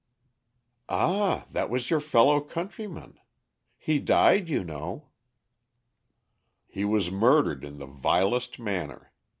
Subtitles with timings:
[0.89, 3.19] Page 43.] "Ah, that was your fellow countryman.
[3.77, 5.09] He died, you know!"
[6.65, 9.11] "He was murdered in the vilest manner.